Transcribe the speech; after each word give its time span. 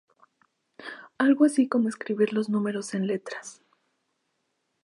Algo 1.19 1.45
así 1.45 1.69
como 1.69 1.87
escribir 1.87 2.33
los 2.33 2.49
números 2.49 2.95
en 2.95 3.05
letras". 3.05 3.61